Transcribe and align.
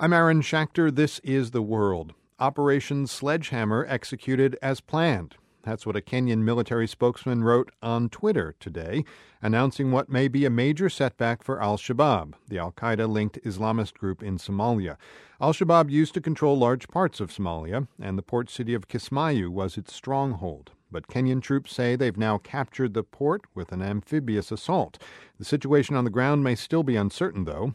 I'm 0.00 0.12
Aaron 0.12 0.42
Schachter. 0.42 0.94
This 0.94 1.18
is 1.24 1.50
The 1.50 1.60
World. 1.60 2.14
Operation 2.38 3.08
Sledgehammer 3.08 3.84
executed 3.88 4.56
as 4.62 4.80
planned. 4.80 5.34
That's 5.64 5.84
what 5.84 5.96
a 5.96 6.00
Kenyan 6.00 6.44
military 6.44 6.86
spokesman 6.86 7.42
wrote 7.42 7.72
on 7.82 8.08
Twitter 8.08 8.54
today, 8.60 9.04
announcing 9.42 9.90
what 9.90 10.08
may 10.08 10.28
be 10.28 10.44
a 10.44 10.50
major 10.50 10.88
setback 10.88 11.42
for 11.42 11.60
al 11.60 11.76
Shabaab, 11.76 12.34
the 12.46 12.58
Al 12.58 12.70
Qaeda 12.70 13.08
linked 13.08 13.42
Islamist 13.42 13.94
group 13.94 14.22
in 14.22 14.38
Somalia. 14.38 14.98
Al 15.40 15.52
Shabaab 15.52 15.90
used 15.90 16.14
to 16.14 16.20
control 16.20 16.56
large 16.56 16.86
parts 16.86 17.18
of 17.18 17.32
Somalia, 17.32 17.88
and 18.00 18.16
the 18.16 18.22
port 18.22 18.50
city 18.50 18.74
of 18.74 18.86
Kismayo 18.86 19.48
was 19.48 19.76
its 19.76 19.92
stronghold. 19.92 20.70
But 20.92 21.08
Kenyan 21.08 21.42
troops 21.42 21.74
say 21.74 21.96
they've 21.96 22.16
now 22.16 22.38
captured 22.38 22.94
the 22.94 23.02
port 23.02 23.42
with 23.52 23.72
an 23.72 23.82
amphibious 23.82 24.52
assault. 24.52 25.02
The 25.40 25.44
situation 25.44 25.96
on 25.96 26.04
the 26.04 26.10
ground 26.10 26.44
may 26.44 26.54
still 26.54 26.84
be 26.84 26.94
uncertain, 26.94 27.46
though. 27.46 27.74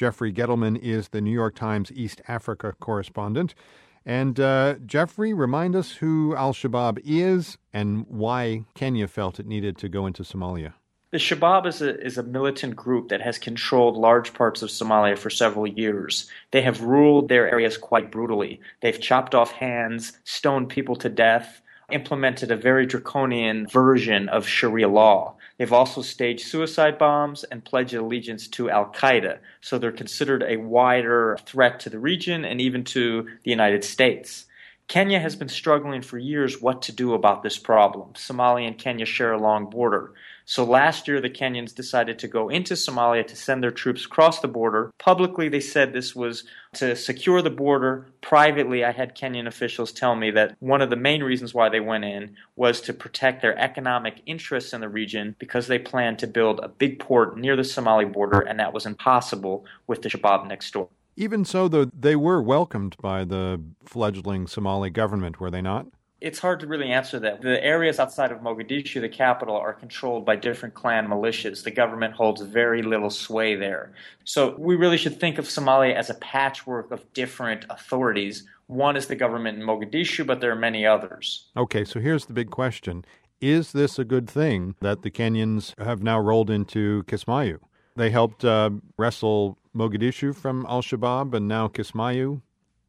Jeffrey 0.00 0.32
Gettleman 0.32 0.78
is 0.78 1.08
the 1.08 1.20
New 1.20 1.30
York 1.30 1.54
Times 1.54 1.92
East 1.92 2.22
Africa 2.26 2.72
correspondent. 2.80 3.54
And 4.06 4.40
uh, 4.40 4.76
Jeffrey, 4.86 5.34
remind 5.34 5.76
us 5.76 5.92
who 5.92 6.34
Al 6.36 6.54
Shabaab 6.54 7.02
is 7.04 7.58
and 7.74 8.06
why 8.08 8.64
Kenya 8.72 9.06
felt 9.08 9.38
it 9.38 9.44
needed 9.44 9.76
to 9.76 9.90
go 9.90 10.06
into 10.06 10.22
Somalia. 10.22 10.72
The 11.10 11.18
Shabaab 11.18 11.66
is 11.66 11.82
a, 11.82 12.00
is 12.02 12.16
a 12.16 12.22
militant 12.22 12.76
group 12.76 13.10
that 13.10 13.20
has 13.20 13.36
controlled 13.36 13.94
large 13.94 14.32
parts 14.32 14.62
of 14.62 14.70
Somalia 14.70 15.18
for 15.18 15.28
several 15.28 15.66
years. 15.66 16.30
They 16.50 16.62
have 16.62 16.80
ruled 16.80 17.28
their 17.28 17.50
areas 17.50 17.76
quite 17.76 18.10
brutally. 18.10 18.58
They've 18.80 18.98
chopped 18.98 19.34
off 19.34 19.52
hands, 19.52 20.18
stoned 20.24 20.70
people 20.70 20.96
to 20.96 21.10
death, 21.10 21.60
implemented 21.92 22.50
a 22.50 22.56
very 22.56 22.86
draconian 22.86 23.66
version 23.66 24.28
of 24.28 24.46
Sharia 24.46 24.88
law. 24.88 25.36
They've 25.58 25.72
also 25.72 26.02
staged 26.02 26.46
suicide 26.46 26.98
bombs 26.98 27.44
and 27.44 27.64
pledged 27.64 27.94
allegiance 27.94 28.48
to 28.48 28.70
Al 28.70 28.86
Qaeda, 28.86 29.38
so 29.60 29.78
they're 29.78 29.92
considered 29.92 30.42
a 30.42 30.56
wider 30.56 31.38
threat 31.44 31.80
to 31.80 31.90
the 31.90 31.98
region 31.98 32.44
and 32.44 32.60
even 32.60 32.84
to 32.84 33.28
the 33.44 33.50
United 33.50 33.84
States. 33.84 34.46
Kenya 34.90 35.20
has 35.20 35.36
been 35.36 35.48
struggling 35.48 36.02
for 36.02 36.18
years 36.18 36.60
what 36.60 36.82
to 36.82 36.90
do 36.90 37.14
about 37.14 37.44
this 37.44 37.56
problem. 37.56 38.12
Somalia 38.14 38.66
and 38.66 38.76
Kenya 38.76 39.06
share 39.06 39.32
a 39.32 39.38
long 39.38 39.70
border. 39.70 40.14
So 40.46 40.64
last 40.64 41.06
year, 41.06 41.20
the 41.20 41.30
Kenyans 41.30 41.72
decided 41.72 42.18
to 42.18 42.26
go 42.26 42.48
into 42.48 42.74
Somalia 42.74 43.24
to 43.24 43.36
send 43.36 43.62
their 43.62 43.70
troops 43.70 44.04
across 44.04 44.40
the 44.40 44.48
border. 44.48 44.90
Publicly, 44.98 45.48
they 45.48 45.60
said 45.60 45.92
this 45.92 46.16
was 46.16 46.42
to 46.72 46.96
secure 46.96 47.40
the 47.40 47.50
border. 47.50 48.08
Privately, 48.20 48.84
I 48.84 48.90
had 48.90 49.16
Kenyan 49.16 49.46
officials 49.46 49.92
tell 49.92 50.16
me 50.16 50.32
that 50.32 50.56
one 50.58 50.82
of 50.82 50.90
the 50.90 50.96
main 50.96 51.22
reasons 51.22 51.54
why 51.54 51.68
they 51.68 51.78
went 51.78 52.04
in 52.04 52.34
was 52.56 52.80
to 52.80 52.92
protect 52.92 53.42
their 53.42 53.56
economic 53.56 54.22
interests 54.26 54.72
in 54.72 54.80
the 54.80 54.88
region 54.88 55.36
because 55.38 55.68
they 55.68 55.78
planned 55.78 56.18
to 56.18 56.26
build 56.26 56.58
a 56.58 56.68
big 56.68 56.98
port 56.98 57.38
near 57.38 57.54
the 57.54 57.62
Somali 57.62 58.06
border, 58.06 58.40
and 58.40 58.58
that 58.58 58.74
was 58.74 58.86
impossible 58.86 59.64
with 59.86 60.02
the 60.02 60.08
Shabab 60.08 60.48
next 60.48 60.72
door. 60.72 60.88
Even 61.20 61.44
so, 61.44 61.68
though, 61.68 61.84
they 61.84 62.16
were 62.16 62.40
welcomed 62.40 62.96
by 63.02 63.26
the 63.26 63.62
fledgling 63.84 64.46
Somali 64.46 64.88
government, 64.88 65.38
were 65.38 65.50
they 65.50 65.60
not? 65.60 65.86
it's 66.20 66.38
hard 66.38 66.60
to 66.60 66.66
really 66.66 66.92
answer 66.92 67.18
that. 67.18 67.40
The 67.40 67.62
areas 67.64 67.98
outside 67.98 68.30
of 68.30 68.40
Mogadishu, 68.40 69.00
the 69.00 69.08
capital, 69.08 69.56
are 69.56 69.72
controlled 69.72 70.26
by 70.26 70.36
different 70.36 70.74
clan 70.74 71.08
militias. 71.08 71.64
The 71.64 71.70
government 71.70 72.14
holds 72.14 72.42
very 72.42 72.82
little 72.82 73.10
sway 73.10 73.54
there. 73.54 73.92
So 74.24 74.54
we 74.58 74.76
really 74.76 74.98
should 74.98 75.18
think 75.18 75.38
of 75.38 75.46
Somalia 75.46 75.94
as 75.94 76.10
a 76.10 76.14
patchwork 76.14 76.90
of 76.90 77.10
different 77.14 77.64
authorities. 77.70 78.44
One 78.66 78.96
is 78.96 79.06
the 79.06 79.16
government 79.16 79.58
in 79.58 79.64
Mogadishu, 79.64 80.26
but 80.26 80.40
there 80.40 80.52
are 80.52 80.56
many 80.56 80.84
others. 80.84 81.48
Okay, 81.56 81.84
so 81.84 82.00
here's 82.00 82.26
the 82.26 82.34
big 82.34 82.50
question 82.50 83.04
Is 83.40 83.72
this 83.72 83.98
a 83.98 84.04
good 84.04 84.28
thing 84.28 84.74
that 84.80 85.00
the 85.02 85.10
Kenyans 85.10 85.78
have 85.82 86.02
now 86.02 86.20
rolled 86.20 86.50
into 86.50 87.02
Kismayo? 87.04 87.60
They 88.00 88.08
helped 88.08 88.46
uh, 88.46 88.70
wrestle 88.96 89.58
Mogadishu 89.76 90.34
from 90.34 90.64
Al 90.66 90.80
Shabaab 90.80 91.34
and 91.34 91.46
now 91.46 91.68
Kismayo? 91.68 92.40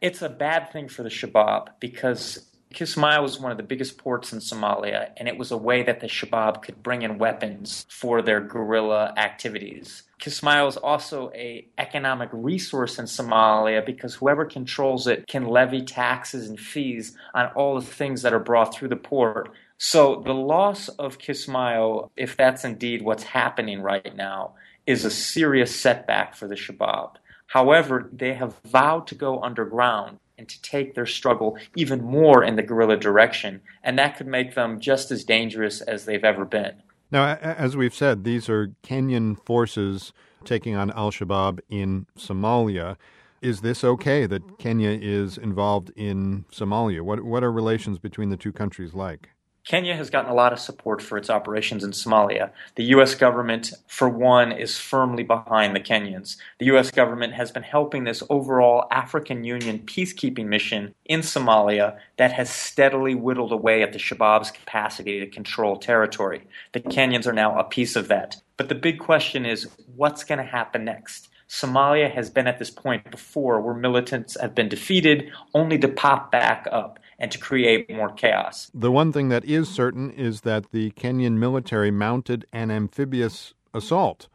It's 0.00 0.20
a 0.20 0.28
bad 0.28 0.72
thing 0.72 0.88
for 0.88 1.04
the 1.04 1.08
Shabaab 1.08 1.68
because 1.78 2.50
Kismayo 2.74 3.22
was 3.22 3.38
one 3.38 3.52
of 3.52 3.56
the 3.56 3.62
biggest 3.62 3.98
ports 3.98 4.32
in 4.32 4.40
Somalia, 4.40 5.10
and 5.16 5.28
it 5.28 5.38
was 5.38 5.52
a 5.52 5.56
way 5.56 5.84
that 5.84 6.00
the 6.00 6.08
Shabab 6.08 6.60
could 6.60 6.82
bring 6.82 7.02
in 7.02 7.18
weapons 7.18 7.86
for 7.88 8.20
their 8.20 8.40
guerrilla 8.40 9.14
activities. 9.16 10.02
Kismayo 10.20 10.66
is 10.66 10.76
also 10.76 11.30
a 11.36 11.68
economic 11.78 12.28
resource 12.32 12.98
in 12.98 13.04
Somalia 13.04 13.86
because 13.86 14.16
whoever 14.16 14.44
controls 14.44 15.06
it 15.06 15.28
can 15.28 15.46
levy 15.46 15.82
taxes 15.82 16.48
and 16.48 16.58
fees 16.58 17.16
on 17.32 17.46
all 17.54 17.76
the 17.76 17.86
things 17.86 18.22
that 18.22 18.34
are 18.34 18.40
brought 18.40 18.74
through 18.74 18.88
the 18.88 18.96
port. 18.96 19.50
So 19.78 20.22
the 20.26 20.34
loss 20.34 20.88
of 20.88 21.18
Kismayo, 21.18 22.10
if 22.16 22.36
that's 22.36 22.64
indeed 22.64 23.02
what's 23.02 23.22
happening 23.22 23.82
right 23.82 24.16
now, 24.16 24.54
is 24.86 25.04
a 25.04 25.10
serious 25.10 25.74
setback 25.74 26.34
for 26.34 26.46
the 26.46 26.54
Shabab. 26.54 27.16
However, 27.48 28.08
they 28.12 28.34
have 28.34 28.60
vowed 28.64 29.06
to 29.08 29.14
go 29.14 29.42
underground 29.42 30.18
and 30.38 30.48
to 30.48 30.60
take 30.62 30.94
their 30.94 31.06
struggle 31.06 31.56
even 31.74 32.04
more 32.04 32.44
in 32.44 32.56
the 32.56 32.62
guerrilla 32.62 32.96
direction, 32.96 33.62
and 33.82 33.98
that 33.98 34.16
could 34.16 34.26
make 34.26 34.54
them 34.54 34.80
just 34.80 35.10
as 35.10 35.24
dangerous 35.24 35.80
as 35.80 36.04
they've 36.04 36.24
ever 36.24 36.44
been. 36.44 36.82
Now, 37.10 37.36
as 37.36 37.76
we've 37.76 37.94
said, 37.94 38.24
these 38.24 38.48
are 38.48 38.72
Kenyan 38.82 39.42
forces 39.44 40.12
taking 40.44 40.74
on 40.74 40.90
Al 40.90 41.10
Shabaab 41.10 41.60
in 41.68 42.06
Somalia. 42.18 42.96
Is 43.40 43.60
this 43.60 43.84
okay 43.84 44.26
that 44.26 44.58
Kenya 44.58 44.90
is 44.90 45.38
involved 45.38 45.90
in 45.94 46.46
Somalia? 46.50 47.02
What 47.02 47.22
what 47.22 47.44
are 47.44 47.52
relations 47.52 47.98
between 47.98 48.30
the 48.30 48.36
two 48.36 48.52
countries 48.52 48.92
like? 48.92 49.30
Kenya 49.66 49.96
has 49.96 50.10
gotten 50.10 50.30
a 50.30 50.34
lot 50.34 50.52
of 50.52 50.60
support 50.60 51.02
for 51.02 51.18
its 51.18 51.28
operations 51.28 51.82
in 51.82 51.90
Somalia. 51.90 52.50
The 52.76 52.84
U.S. 52.84 53.16
government, 53.16 53.72
for 53.88 54.08
one, 54.08 54.52
is 54.52 54.78
firmly 54.78 55.24
behind 55.24 55.74
the 55.74 55.80
Kenyans. 55.80 56.36
The 56.60 56.66
U.S. 56.66 56.92
government 56.92 57.32
has 57.32 57.50
been 57.50 57.64
helping 57.64 58.04
this 58.04 58.22
overall 58.30 58.86
African 58.92 59.42
Union 59.42 59.80
peacekeeping 59.80 60.46
mission 60.46 60.94
in 61.04 61.20
Somalia 61.20 61.98
that 62.16 62.32
has 62.32 62.48
steadily 62.48 63.16
whittled 63.16 63.50
away 63.50 63.82
at 63.82 63.92
the 63.92 63.98
Shabab's 63.98 64.52
capacity 64.52 65.18
to 65.18 65.26
control 65.26 65.76
territory. 65.76 66.46
The 66.72 66.80
Kenyans 66.80 67.26
are 67.26 67.32
now 67.32 67.58
a 67.58 67.64
piece 67.64 67.96
of 67.96 68.06
that. 68.06 68.36
But 68.56 68.68
the 68.68 68.76
big 68.76 69.00
question 69.00 69.44
is 69.44 69.68
what's 69.96 70.22
going 70.22 70.38
to 70.38 70.44
happen 70.44 70.84
next? 70.84 71.28
Somalia 71.48 72.08
has 72.12 72.30
been 72.30 72.46
at 72.46 72.60
this 72.60 72.70
point 72.70 73.10
before 73.10 73.60
where 73.60 73.74
militants 73.74 74.36
have 74.40 74.54
been 74.54 74.68
defeated 74.68 75.30
only 75.54 75.78
to 75.78 75.88
pop 75.88 76.30
back 76.30 76.68
up 76.70 77.00
and 77.18 77.30
to 77.30 77.38
create 77.38 77.90
more 77.90 78.12
chaos. 78.12 78.70
The 78.74 78.92
one 78.92 79.12
thing 79.12 79.28
that 79.30 79.44
is 79.44 79.68
certain 79.68 80.10
is 80.10 80.42
that 80.42 80.70
the 80.70 80.90
Kenyan 80.92 81.38
military 81.38 81.90
mounted 81.90 82.46
an 82.52 82.70
amphibious 82.70 83.54
assault, 83.72 84.28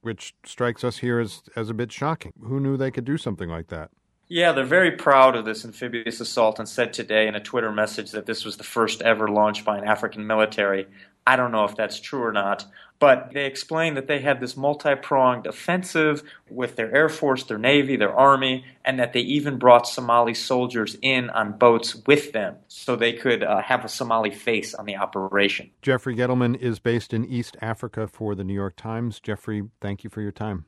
which 0.00 0.34
strikes 0.44 0.84
us 0.84 0.98
here 0.98 1.20
as, 1.20 1.42
as 1.56 1.70
a 1.70 1.74
bit 1.74 1.92
shocking. 1.92 2.32
Who 2.42 2.60
knew 2.60 2.76
they 2.76 2.90
could 2.90 3.04
do 3.04 3.16
something 3.16 3.48
like 3.48 3.68
that? 3.68 3.90
Yeah, 4.28 4.52
they're 4.52 4.64
very 4.64 4.92
proud 4.92 5.36
of 5.36 5.44
this 5.44 5.64
amphibious 5.64 6.20
assault 6.20 6.58
and 6.58 6.68
said 6.68 6.92
today 6.92 7.28
in 7.28 7.34
a 7.34 7.40
Twitter 7.40 7.70
message 7.70 8.12
that 8.12 8.26
this 8.26 8.44
was 8.44 8.56
the 8.56 8.64
first 8.64 9.02
ever 9.02 9.28
launch 9.28 9.64
by 9.64 9.76
an 9.76 9.84
African 9.84 10.26
military. 10.26 10.86
I 11.26 11.36
don't 11.36 11.52
know 11.52 11.64
if 11.64 11.76
that's 11.76 12.00
true 12.00 12.22
or 12.22 12.32
not, 12.32 12.66
but 12.98 13.32
they 13.32 13.46
explained 13.46 13.96
that 13.96 14.06
they 14.06 14.20
had 14.20 14.40
this 14.40 14.56
multi 14.56 14.94
pronged 14.94 15.46
offensive 15.46 16.22
with 16.48 16.76
their 16.76 16.94
Air 16.94 17.08
Force, 17.08 17.44
their 17.44 17.58
Navy, 17.58 17.96
their 17.96 18.14
Army, 18.14 18.64
and 18.84 18.98
that 18.98 19.12
they 19.12 19.20
even 19.20 19.58
brought 19.58 19.86
Somali 19.86 20.34
soldiers 20.34 20.96
in 21.02 21.28
on 21.30 21.52
boats 21.58 21.94
with 22.06 22.32
them 22.32 22.56
so 22.68 22.96
they 22.96 23.12
could 23.12 23.42
uh, 23.42 23.60
have 23.62 23.84
a 23.84 23.88
Somali 23.88 24.30
face 24.30 24.74
on 24.74 24.86
the 24.86 24.96
operation. 24.96 25.70
Jeffrey 25.82 26.14
Gettleman 26.14 26.56
is 26.56 26.78
based 26.78 27.12
in 27.12 27.24
East 27.24 27.56
Africa 27.60 28.06
for 28.06 28.34
the 28.34 28.44
New 28.44 28.54
York 28.54 28.76
Times. 28.76 29.20
Jeffrey, 29.20 29.64
thank 29.80 30.04
you 30.04 30.10
for 30.10 30.22
your 30.22 30.32
time. 30.32 30.64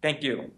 Thank 0.00 0.22
you. 0.22 0.52